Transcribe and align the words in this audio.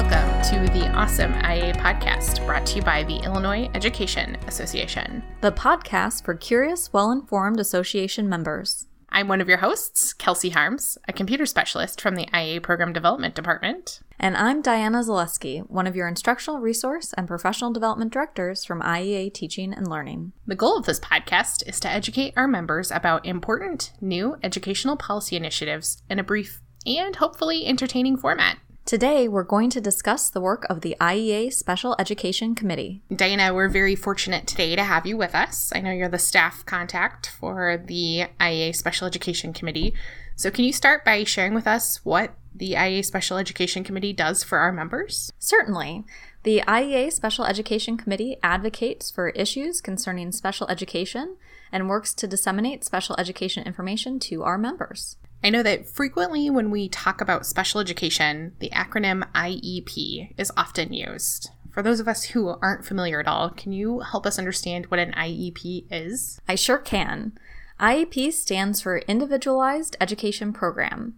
welcome 0.00 0.42
to 0.42 0.72
the 0.74 0.86
Awesome 0.90 1.32
IA 1.32 1.72
podcast 1.72 2.46
brought 2.46 2.64
to 2.66 2.76
you 2.76 2.82
by 2.82 3.02
the 3.02 3.16
Illinois 3.16 3.68
Education 3.74 4.36
Association, 4.46 5.24
the 5.40 5.50
podcast 5.50 6.24
for 6.24 6.36
curious, 6.36 6.92
well 6.92 7.10
informed 7.10 7.58
association 7.58 8.28
members. 8.28 8.86
I'm 9.08 9.26
one 9.26 9.40
of 9.40 9.48
your 9.48 9.58
hosts, 9.58 10.12
Kelsey 10.12 10.50
Harms, 10.50 10.98
a 11.08 11.12
computer 11.12 11.46
specialist 11.46 12.00
from 12.00 12.14
the 12.14 12.28
IA 12.32 12.60
Program 12.60 12.92
Development 12.92 13.34
Department. 13.34 13.98
And 14.20 14.36
I'm 14.36 14.62
Diana 14.62 14.98
Zaleski, 14.98 15.68
one 15.68 15.88
of 15.88 15.96
your 15.96 16.06
instructional 16.06 16.60
resource 16.60 17.12
and 17.14 17.26
professional 17.26 17.72
development 17.72 18.12
directors 18.12 18.64
from 18.64 18.82
IEA 18.82 19.34
Teaching 19.34 19.74
and 19.74 19.88
Learning. 19.88 20.32
The 20.46 20.54
goal 20.54 20.76
of 20.78 20.86
this 20.86 21.00
podcast 21.00 21.68
is 21.68 21.80
to 21.80 21.90
educate 21.90 22.34
our 22.36 22.46
members 22.46 22.92
about 22.92 23.26
important 23.26 23.90
new 24.00 24.36
educational 24.44 24.96
policy 24.96 25.34
initiatives 25.34 26.04
in 26.08 26.20
a 26.20 26.24
brief 26.24 26.62
and 26.86 27.16
hopefully 27.16 27.66
entertaining 27.66 28.16
format. 28.16 28.58
Today, 28.88 29.28
we're 29.28 29.42
going 29.42 29.68
to 29.68 29.82
discuss 29.82 30.30
the 30.30 30.40
work 30.40 30.64
of 30.70 30.80
the 30.80 30.96
IEA 30.98 31.52
Special 31.52 31.94
Education 31.98 32.54
Committee. 32.54 33.02
Diana, 33.14 33.52
we're 33.52 33.68
very 33.68 33.94
fortunate 33.94 34.46
today 34.46 34.74
to 34.76 34.82
have 34.82 35.04
you 35.04 35.18
with 35.18 35.34
us. 35.34 35.70
I 35.74 35.80
know 35.80 35.92
you're 35.92 36.08
the 36.08 36.18
staff 36.18 36.64
contact 36.64 37.28
for 37.38 37.76
the 37.86 38.28
IEA 38.40 38.74
Special 38.74 39.06
Education 39.06 39.52
Committee. 39.52 39.92
So, 40.36 40.50
can 40.50 40.64
you 40.64 40.72
start 40.72 41.04
by 41.04 41.24
sharing 41.24 41.52
with 41.52 41.66
us 41.66 42.02
what 42.02 42.32
the 42.54 42.72
IEA 42.72 43.04
Special 43.04 43.36
Education 43.36 43.84
Committee 43.84 44.14
does 44.14 44.42
for 44.42 44.56
our 44.56 44.72
members? 44.72 45.30
Certainly. 45.38 46.04
The 46.44 46.62
IEA 46.66 47.12
Special 47.12 47.44
Education 47.44 47.98
Committee 47.98 48.38
advocates 48.42 49.10
for 49.10 49.28
issues 49.28 49.82
concerning 49.82 50.32
special 50.32 50.66
education 50.68 51.36
and 51.70 51.90
works 51.90 52.14
to 52.14 52.26
disseminate 52.26 52.84
special 52.84 53.16
education 53.18 53.66
information 53.66 54.18
to 54.20 54.44
our 54.44 54.56
members. 54.56 55.18
I 55.42 55.50
know 55.50 55.62
that 55.62 55.88
frequently 55.88 56.50
when 56.50 56.70
we 56.70 56.88
talk 56.88 57.20
about 57.20 57.46
special 57.46 57.80
education, 57.80 58.54
the 58.58 58.70
acronym 58.70 59.30
IEP 59.32 60.34
is 60.36 60.50
often 60.56 60.92
used. 60.92 61.50
For 61.70 61.82
those 61.82 62.00
of 62.00 62.08
us 62.08 62.24
who 62.24 62.48
aren't 62.60 62.84
familiar 62.84 63.20
at 63.20 63.28
all, 63.28 63.50
can 63.50 63.72
you 63.72 64.00
help 64.00 64.26
us 64.26 64.38
understand 64.38 64.86
what 64.86 64.98
an 64.98 65.12
IEP 65.12 65.86
is? 65.90 66.40
I 66.48 66.56
sure 66.56 66.78
can. 66.78 67.38
IEP 67.78 68.32
stands 68.32 68.80
for 68.80 68.98
Individualized 68.98 69.96
Education 70.00 70.52
Program. 70.52 71.14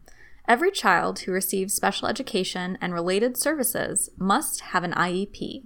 Every 0.47 0.71
child 0.71 1.21
who 1.21 1.33
receives 1.33 1.73
special 1.73 2.07
education 2.07 2.77
and 2.81 2.93
related 2.93 3.39
services 3.39 4.11
must 4.19 4.61
have 4.61 4.85
an 4.85 4.93
IEP. 4.93 5.63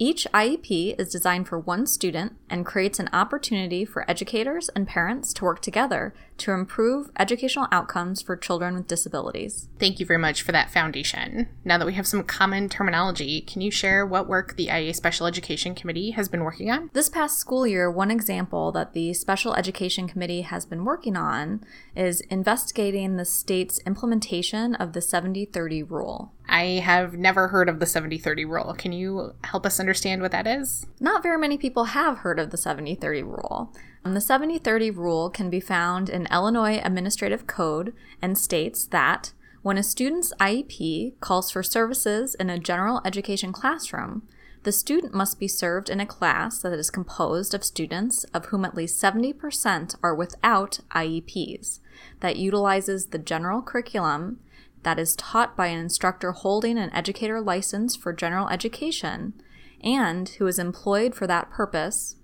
Each 0.00 0.28
IEP 0.32 0.94
is 0.96 1.10
designed 1.10 1.48
for 1.48 1.58
one 1.58 1.84
student 1.84 2.34
and 2.48 2.64
creates 2.64 3.00
an 3.00 3.10
opportunity 3.12 3.84
for 3.84 4.08
educators 4.08 4.68
and 4.68 4.86
parents 4.86 5.32
to 5.32 5.44
work 5.44 5.60
together 5.60 6.14
to 6.36 6.52
improve 6.52 7.10
educational 7.18 7.66
outcomes 7.72 8.22
for 8.22 8.36
children 8.36 8.76
with 8.76 8.86
disabilities. 8.86 9.68
Thank 9.80 9.98
you 9.98 10.06
very 10.06 10.20
much 10.20 10.42
for 10.42 10.52
that 10.52 10.70
foundation. 10.70 11.48
Now 11.64 11.78
that 11.78 11.86
we 11.86 11.94
have 11.94 12.06
some 12.06 12.22
common 12.22 12.68
terminology, 12.68 13.40
can 13.40 13.60
you 13.60 13.72
share 13.72 14.06
what 14.06 14.28
work 14.28 14.54
the 14.54 14.68
IEA 14.68 14.94
Special 14.94 15.26
Education 15.26 15.74
Committee 15.74 16.12
has 16.12 16.28
been 16.28 16.44
working 16.44 16.70
on? 16.70 16.90
This 16.92 17.08
past 17.08 17.38
school 17.38 17.66
year, 17.66 17.90
one 17.90 18.12
example 18.12 18.70
that 18.70 18.92
the 18.92 19.12
Special 19.14 19.54
Education 19.54 20.06
Committee 20.06 20.42
has 20.42 20.64
been 20.64 20.84
working 20.84 21.16
on 21.16 21.64
is 21.96 22.20
investigating 22.30 23.16
the 23.16 23.24
state's 23.24 23.80
implementation 23.80 24.76
of 24.76 24.92
the 24.92 25.00
70 25.00 25.46
30 25.46 25.82
rule. 25.82 26.32
I 26.48 26.80
have 26.84 27.14
never 27.14 27.48
heard 27.48 27.68
of 27.68 27.78
the 27.78 27.86
70 27.86 28.18
30 28.18 28.44
rule. 28.46 28.74
Can 28.76 28.92
you 28.92 29.34
help 29.44 29.66
us 29.66 29.78
understand 29.78 30.22
what 30.22 30.32
that 30.32 30.46
is? 30.46 30.86
Not 30.98 31.22
very 31.22 31.38
many 31.38 31.58
people 31.58 31.84
have 31.84 32.18
heard 32.18 32.38
of 32.38 32.50
the 32.50 32.56
70 32.56 32.94
30 32.94 33.22
rule. 33.22 33.72
Um, 34.04 34.14
the 34.14 34.20
70 34.20 34.58
30 34.58 34.90
rule 34.92 35.30
can 35.30 35.50
be 35.50 35.60
found 35.60 36.08
in 36.08 36.26
Illinois 36.32 36.80
Administrative 36.82 37.46
Code 37.46 37.92
and 38.22 38.38
states 38.38 38.86
that 38.86 39.32
when 39.62 39.76
a 39.76 39.82
student's 39.82 40.32
IEP 40.40 41.18
calls 41.20 41.50
for 41.50 41.62
services 41.62 42.34
in 42.36 42.48
a 42.48 42.58
general 42.58 43.02
education 43.04 43.52
classroom, 43.52 44.22
the 44.62 44.72
student 44.72 45.14
must 45.14 45.38
be 45.38 45.48
served 45.48 45.88
in 45.90 46.00
a 46.00 46.06
class 46.06 46.60
that 46.62 46.72
is 46.72 46.90
composed 46.90 47.54
of 47.54 47.64
students 47.64 48.24
of 48.34 48.46
whom 48.46 48.64
at 48.64 48.74
least 48.74 49.02
70% 49.02 49.96
are 50.02 50.14
without 50.14 50.80
IEPs, 50.94 51.80
that 52.20 52.36
utilizes 52.36 53.06
the 53.06 53.18
general 53.18 53.62
curriculum 53.62 54.38
that 54.82 54.98
is 54.98 55.16
taught 55.16 55.56
by 55.56 55.66
an 55.66 55.78
instructor 55.78 56.32
holding 56.32 56.78
an 56.78 56.92
educator 56.94 57.40
license 57.40 57.96
for 57.96 58.12
general 58.12 58.48
education 58.48 59.34
and 59.82 60.28
who 60.30 60.46
is 60.46 60.58
employed 60.58 61.14
for 61.14 61.26
that 61.26 61.50
purpose, 61.50 62.16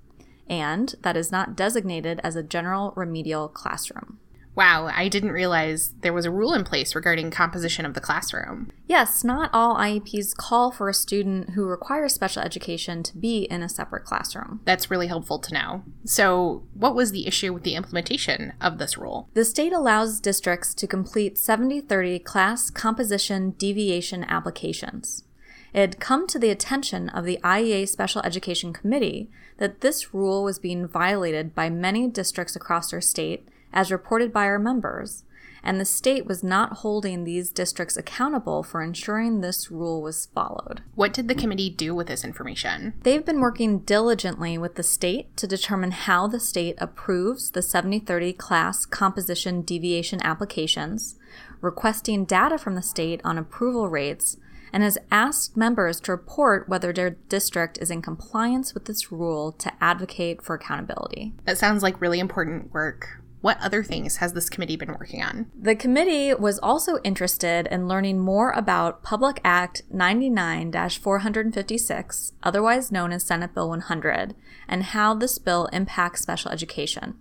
and 0.48 0.94
that 1.03 1.16
is 1.16 1.31
not 1.31 1.56
designated 1.56 2.20
as 2.22 2.37
a 2.37 2.42
general 2.42 2.92
remedial 2.97 3.48
classroom. 3.48 4.19
Wow, 4.56 4.88
I 4.92 5.09
didn't 5.09 5.32
realize 5.32 5.92
there 6.00 6.12
was 6.12 6.26
a 6.26 6.31
rule 6.31 6.54
in 6.54 6.62
place 6.62 6.94
regarding 6.94 7.31
composition 7.31 7.84
of 7.84 7.94
the 7.94 8.00
classroom. 8.00 8.70
Yes, 8.87 9.25
not 9.25 9.50
all 9.53 9.76
IEPs 9.76 10.37
call 10.37 10.70
for 10.70 10.88
a 10.88 10.94
student 10.94 11.50
who 11.50 11.65
requires 11.65 12.15
special 12.15 12.42
education 12.42 13.03
to 13.03 13.16
be 13.16 13.44
in 13.44 13.62
a 13.62 13.69
separate 13.69 14.04
classroom. 14.04 14.60
That's 14.65 14.91
really 14.91 15.09
helpful 15.09 15.41
to 15.41 15.54
know. 15.54 15.82
So, 16.04 16.62
what 16.75 16.94
was 16.94 17.10
the 17.10 17.26
issue 17.26 17.53
with 17.53 17.65
the 17.65 17.75
implementation 17.75 18.53
of 18.60 18.78
this 18.78 18.97
rule? 18.97 19.28
The 19.34 19.44
state 19.44 19.72
allows 19.72 20.20
districts 20.20 20.72
to 20.75 20.86
complete 20.86 21.36
70 21.36 21.81
30 21.81 22.21
class 22.21 22.71
composition 22.71 23.50
deviation 23.53 24.25
applications. 24.25 25.25
It 25.72 25.81
had 25.81 25.98
come 25.98 26.28
to 26.28 26.38
the 26.38 26.50
attention 26.50 27.09
of 27.09 27.25
the 27.25 27.41
IEA 27.42 27.88
Special 27.88 28.22
Education 28.22 28.72
Committee 28.72 29.28
that 29.56 29.81
this 29.81 30.15
rule 30.15 30.44
was 30.44 30.60
being 30.60 30.86
violated 30.86 31.53
by 31.53 31.69
many 31.69 32.06
districts 32.06 32.54
across 32.54 32.92
our 32.92 33.00
state 33.00 33.48
as 33.74 33.92
reported 33.92 34.32
by 34.32 34.46
our 34.46 34.58
members, 34.58 35.24
and 35.64 35.80
the 35.80 35.84
state 35.84 36.26
was 36.26 36.44
not 36.44 36.78
holding 36.78 37.24
these 37.24 37.50
districts 37.50 37.96
accountable 37.96 38.62
for 38.62 38.82
ensuring 38.82 39.40
this 39.40 39.70
rule 39.70 40.02
was 40.02 40.26
followed. 40.26 40.82
What 40.94 41.12
did 41.12 41.26
the 41.26 41.34
committee 41.34 41.70
do 41.70 41.94
with 41.94 42.06
this 42.06 42.24
information? 42.24 42.94
They've 43.02 43.24
been 43.24 43.40
working 43.40 43.78
diligently 43.80 44.58
with 44.58 44.74
the 44.76 44.82
state 44.82 45.36
to 45.38 45.46
determine 45.46 45.90
how 45.90 46.26
the 46.26 46.40
state 46.40 46.76
approves 46.78 47.50
the 47.50 47.62
7030 47.62 48.34
class 48.34 48.84
composition 48.84 49.62
deviation 49.62 50.22
applications, 50.22 51.16
requesting 51.60 52.26
data 52.26 52.58
from 52.58 52.74
the 52.74 52.82
state 52.82 53.22
on 53.24 53.38
approval 53.38 53.88
rates, 53.88 54.36
and 54.70 54.82
has 54.82 54.98
asked 55.10 55.56
members 55.56 56.00
to 56.00 56.10
report 56.10 56.68
whether 56.68 56.92
their 56.92 57.10
district 57.10 57.78
is 57.78 57.91
in 57.91 58.02
compliance 58.02 58.74
with 58.74 58.84
this 58.84 59.10
rule 59.10 59.52
to 59.52 59.72
advocate 59.80 60.42
for 60.42 60.56
accountability. 60.56 61.32
That 61.44 61.58
sounds 61.58 61.82
like 61.82 62.00
really 62.00 62.18
important 62.18 62.74
work. 62.74 63.20
What 63.44 63.60
other 63.60 63.84
things 63.84 64.16
has 64.16 64.32
this 64.32 64.49
committee 64.49 64.77
been 64.77 64.97
working 64.99 65.22
on? 65.22 65.50
The 65.55 65.77
committee 65.77 66.32
was 66.32 66.59
also 66.60 66.99
interested 67.05 67.66
in 67.71 67.87
learning 67.87 68.21
more 68.21 68.53
about 68.53 69.03
Public 69.03 69.38
Act 69.44 69.82
99 69.91 70.72
456, 70.72 72.33
otherwise 72.43 72.91
known 72.91 73.12
as 73.12 73.22
Senate 73.22 73.53
Bill 73.53 73.69
100, 73.69 74.34
and 74.66 74.83
how 74.83 75.12
this 75.12 75.37
bill 75.37 75.66
impacts 75.75 76.22
special 76.22 76.53
education. 76.53 77.16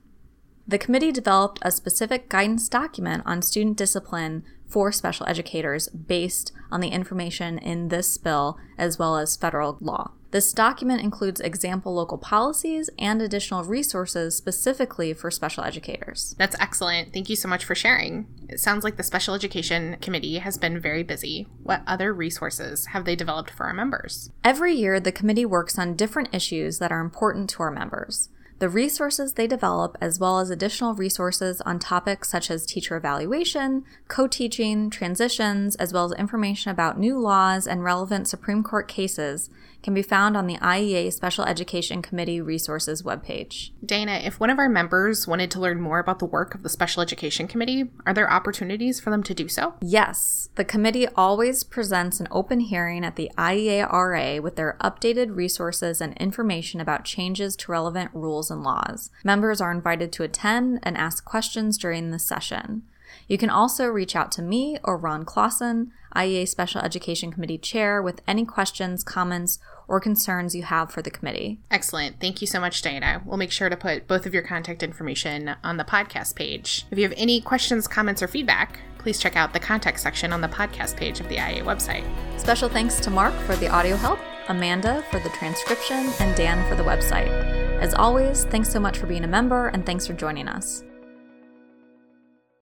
The 0.65 0.77
committee 0.77 1.11
developed 1.11 1.59
a 1.61 1.71
specific 1.71 2.29
guidance 2.29 2.69
document 2.69 3.23
on 3.25 3.41
student 3.41 3.75
discipline 3.75 4.45
for 4.65 4.93
special 4.93 5.27
educators 5.27 5.89
based 5.89 6.53
on 6.71 6.79
the 6.79 6.87
information 6.87 7.57
in 7.57 7.89
this 7.89 8.17
bill 8.17 8.57
as 8.77 8.97
well 8.97 9.17
as 9.17 9.35
federal 9.35 9.77
law. 9.81 10.13
This 10.33 10.51
document 10.51 11.01
includes 11.01 11.39
example 11.39 11.93
local 11.93 12.17
policies 12.17 12.89
and 12.97 13.21
additional 13.21 13.63
resources 13.63 14.35
specifically 14.35 15.13
for 15.13 15.29
special 15.29 15.63
educators. 15.63 16.33
That's 16.39 16.59
excellent. 16.59 17.13
Thank 17.13 17.29
you 17.29 17.35
so 17.35 17.47
much 17.47 17.63
for 17.63 17.75
sharing. 17.75 18.25
It 18.49 18.59
sounds 18.59 18.83
like 18.83 18.97
the 18.97 19.03
Special 19.03 19.35
Education 19.35 19.95
Committee 20.01 20.39
has 20.39 20.57
been 20.57 20.79
very 20.79 21.03
busy. 21.03 21.47
What 21.61 21.83
other 21.85 22.11
resources 22.11 22.87
have 22.87 23.05
they 23.05 23.15
developed 23.15 23.51
for 23.51 23.67
our 23.67 23.75
members? 23.75 24.31
Every 24.43 24.73
year, 24.73 24.99
the 24.99 25.11
committee 25.11 25.45
works 25.45 25.77
on 25.77 25.95
different 25.95 26.33
issues 26.33 26.79
that 26.79 26.91
are 26.91 26.99
important 26.99 27.47
to 27.51 27.61
our 27.61 27.69
members. 27.69 28.29
The 28.59 28.69
resources 28.69 29.33
they 29.33 29.47
develop, 29.47 29.97
as 29.99 30.19
well 30.19 30.39
as 30.39 30.49
additional 30.49 30.93
resources 30.93 31.61
on 31.61 31.79
topics 31.79 32.29
such 32.29 32.49
as 32.49 32.65
teacher 32.65 32.95
evaluation, 32.95 33.83
co 34.07 34.27
teaching, 34.27 34.89
transitions, 34.89 35.75
as 35.77 35.91
well 35.91 36.05
as 36.05 36.19
information 36.19 36.71
about 36.71 36.99
new 36.99 37.19
laws 37.19 37.67
and 37.67 37.83
relevant 37.83 38.27
Supreme 38.27 38.63
Court 38.63 38.87
cases, 38.87 39.49
can 39.83 39.93
be 39.93 40.01
found 40.01 40.37
on 40.37 40.47
the 40.47 40.57
IEA 40.57 41.11
Special 41.11 41.43
Education 41.43 42.01
Committee 42.01 42.39
resources 42.39 43.03
webpage. 43.03 43.71
Dana, 43.85 44.21
if 44.23 44.39
one 44.39 44.49
of 44.49 44.57
our 44.57 44.69
members 44.69 45.27
wanted 45.27 45.51
to 45.51 45.59
learn 45.59 45.81
more 45.81 45.99
about 45.99 46.19
the 46.19 46.25
work 46.25 46.55
of 46.55 46.63
the 46.63 46.69
Special 46.69 47.01
Education 47.01 47.47
Committee, 47.47 47.91
are 48.05 48.13
there 48.13 48.31
opportunities 48.31 49.01
for 49.01 49.09
them 49.09 49.23
to 49.23 49.33
do 49.33 49.49
so? 49.49 49.75
Yes. 49.81 50.49
The 50.55 50.63
committee 50.63 51.07
always 51.09 51.63
presents 51.65 52.21
an 52.21 52.29
open 52.31 52.61
hearing 52.61 53.03
at 53.03 53.17
the 53.17 53.29
IEARA 53.37 54.41
with 54.41 54.55
their 54.55 54.77
updated 54.81 55.35
resources 55.35 55.99
and 55.99 56.17
information 56.17 56.79
about 56.79 57.03
changes 57.03 57.55
to 57.57 57.71
relevant 57.71 58.11
rules 58.13 58.42
rules 58.43 58.51
and 58.51 58.63
laws. 58.63 59.09
Members 59.23 59.61
are 59.61 59.71
invited 59.71 60.11
to 60.13 60.23
attend 60.23 60.79
and 60.83 60.97
ask 60.97 61.23
questions 61.23 61.77
during 61.77 62.11
the 62.11 62.19
session. 62.19 62.83
You 63.27 63.37
can 63.37 63.49
also 63.49 63.87
reach 63.87 64.15
out 64.15 64.31
to 64.33 64.41
me 64.41 64.77
or 64.83 64.97
Ron 64.97 65.23
Clausen, 65.23 65.91
IEA 66.15 66.47
Special 66.47 66.81
Education 66.81 67.31
Committee 67.31 67.57
Chair, 67.57 68.01
with 68.01 68.21
any 68.27 68.43
questions, 68.43 69.03
comments, 69.03 69.59
or 69.87 69.99
concerns 69.99 70.55
you 70.55 70.63
have 70.63 70.91
for 70.91 71.01
the 71.01 71.11
committee. 71.11 71.59
Excellent. 71.71 72.19
Thank 72.19 72.41
you 72.41 72.47
so 72.47 72.59
much, 72.59 72.81
Diana. 72.81 73.21
We'll 73.25 73.37
make 73.37 73.51
sure 73.51 73.69
to 73.69 73.77
put 73.77 74.07
both 74.07 74.25
of 74.25 74.33
your 74.33 74.43
contact 74.43 74.83
information 74.83 75.55
on 75.63 75.77
the 75.77 75.83
podcast 75.83 76.35
page. 76.35 76.85
If 76.91 76.97
you 76.97 77.03
have 77.03 77.13
any 77.15 77.39
questions, 77.39 77.87
comments, 77.87 78.21
or 78.21 78.27
feedback, 78.27 78.79
please 78.97 79.19
check 79.19 79.35
out 79.35 79.53
the 79.53 79.59
contact 79.59 79.99
section 79.99 80.33
on 80.33 80.41
the 80.41 80.47
podcast 80.47 80.97
page 80.97 81.19
of 81.19 81.29
the 81.29 81.37
IEA 81.37 81.63
website. 81.63 82.05
Special 82.39 82.67
thanks 82.67 82.99
to 82.99 83.09
Mark 83.09 83.33
for 83.41 83.55
the 83.55 83.69
audio 83.69 83.95
help, 83.95 84.19
Amanda 84.49 85.03
for 85.11 85.19
the 85.19 85.29
transcription, 85.29 86.11
and 86.19 86.35
Dan 86.35 86.67
for 86.67 86.75
the 86.75 86.83
website. 86.83 87.62
As 87.79 87.93
always, 87.93 88.45
thanks 88.45 88.69
so 88.69 88.79
much 88.79 88.97
for 88.97 89.07
being 89.07 89.23
a 89.23 89.27
member 89.27 89.67
and 89.67 89.85
thanks 89.85 90.07
for 90.07 90.13
joining 90.13 90.47
us. 90.47 90.83